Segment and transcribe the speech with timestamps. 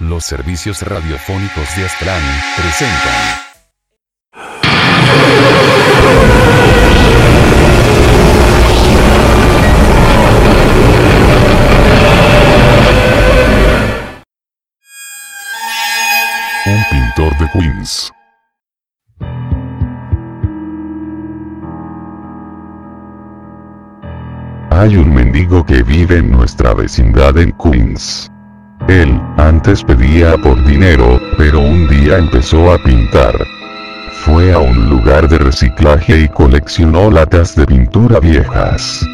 [0.00, 2.20] Los servicios radiofónicos de Aztlán
[2.56, 3.44] presentan.
[16.66, 18.12] Un pintor de Queens.
[24.70, 28.28] Hay un mendigo que vive en nuestra vecindad en Queens.
[28.88, 33.34] Él, antes pedía por dinero, pero un día empezó a pintar.
[34.24, 39.06] Fue a un lugar de reciclaje y coleccionó latas de pintura viejas.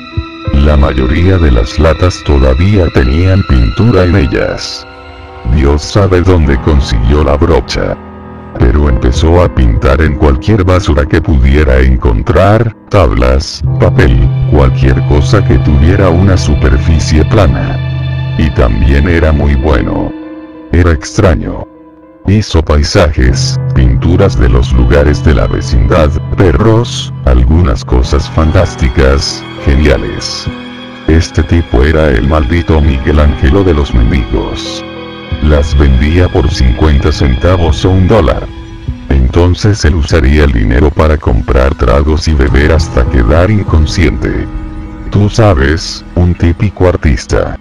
[0.55, 4.87] La mayoría de las latas todavía tenían pintura en ellas.
[5.55, 7.97] Dios sabe dónde consiguió la brocha.
[8.59, 15.59] Pero empezó a pintar en cualquier basura que pudiera encontrar, tablas, papel, cualquier cosa que
[15.59, 17.90] tuviera una superficie plana.
[18.39, 20.13] Y también era muy bueno.
[20.73, 21.67] Era extraño.
[22.27, 30.47] Hizo paisajes, pinturas de los lugares de la vecindad, perros, algunas cosas fantásticas, geniales.
[31.09, 34.85] Este tipo era el maldito Miguel Ángelo de los mendigos.
[35.43, 38.47] Las vendía por 50 centavos o un dólar.
[39.09, 44.47] Entonces él usaría el dinero para comprar tragos y beber hasta quedar inconsciente.
[45.11, 47.59] Tú sabes, un típico artista.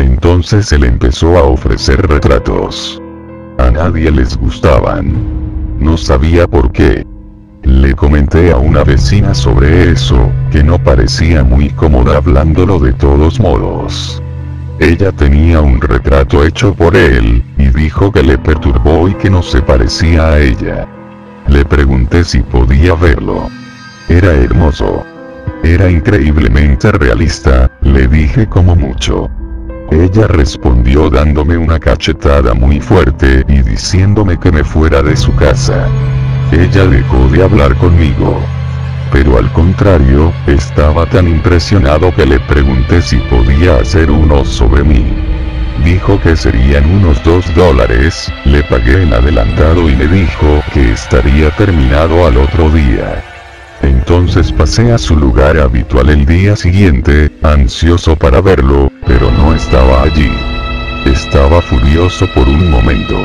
[0.00, 3.00] Entonces él empezó a ofrecer retratos.
[3.58, 5.12] A nadie les gustaban.
[5.78, 7.06] No sabía por qué.
[7.64, 13.38] Le comenté a una vecina sobre eso, que no parecía muy cómoda hablándolo de todos
[13.38, 14.22] modos.
[14.78, 19.42] Ella tenía un retrato hecho por él, y dijo que le perturbó y que no
[19.42, 20.88] se parecía a ella.
[21.46, 23.50] Le pregunté si podía verlo.
[24.08, 25.04] Era hermoso.
[25.62, 29.30] Era increíblemente realista, le dije como mucho.
[29.90, 35.88] Ella respondió dándome una cachetada muy fuerte y diciéndome que me fuera de su casa.
[36.52, 38.40] Ella dejó de hablar conmigo.
[39.12, 45.04] Pero al contrario, estaba tan impresionado que le pregunté si podía hacer uno sobre mí.
[45.84, 51.50] Dijo que serían unos dos dólares, le pagué en adelantado y me dijo que estaría
[51.56, 53.24] terminado al otro día.
[53.82, 60.02] Entonces pasé a su lugar habitual el día siguiente, ansioso para verlo, pero no estaba
[60.02, 60.30] allí.
[61.04, 63.16] Estaba furioso por un momento.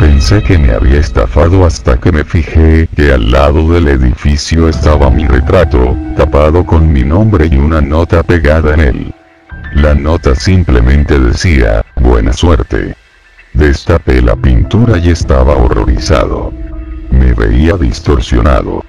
[0.00, 5.10] Pensé que me había estafado hasta que me fijé que al lado del edificio estaba
[5.10, 9.14] mi retrato, tapado con mi nombre y una nota pegada en él.
[9.74, 12.96] La nota simplemente decía, buena suerte.
[13.52, 16.52] Destapé la pintura y estaba horrorizado.
[17.10, 18.84] Me veía distorsionado.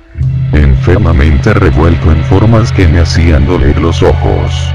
[0.53, 4.73] Enfermamente revuelto en formas que me hacían doler los ojos.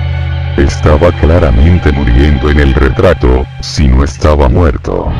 [0.56, 5.10] Estaba claramente muriendo en el retrato, si no estaba muerto.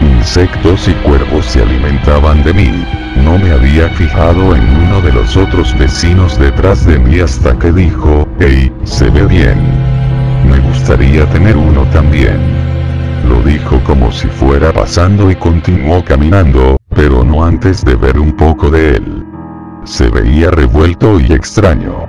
[0.00, 2.86] Insectos y cuervos se alimentaban de mí.
[3.22, 7.72] No me había fijado en uno de los otros vecinos detrás de mí hasta que
[7.72, 9.58] dijo, hey, se ve bien.
[10.48, 12.38] Me gustaría tener uno también.
[13.28, 18.32] Lo dijo como si fuera pasando y continuó caminando, pero no antes de ver un
[18.32, 19.26] poco de él.
[19.84, 22.07] Se veía revuelto y extraño.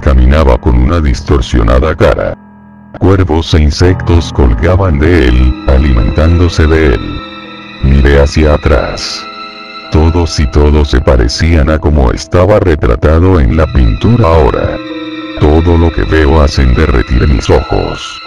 [0.00, 2.36] Caminaba con una distorsionada cara.
[2.98, 7.20] Cuervos e insectos colgaban de él, alimentándose de él.
[7.84, 9.24] Miré hacia atrás.
[9.92, 14.78] Todos y todos se parecían a como estaba retratado en la pintura ahora.
[15.38, 18.22] Todo lo que veo hacen derretir mis ojos.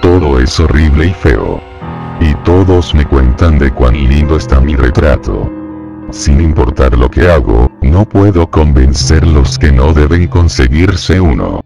[0.00, 1.60] Todo es horrible y feo.
[2.20, 5.59] Y todos me cuentan de cuán lindo está mi retrato.
[6.12, 11.60] Sin importar lo que hago, no puedo convencerlos que no deben conseguirse uno.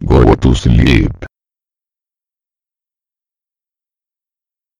[0.00, 1.12] Go to sleep.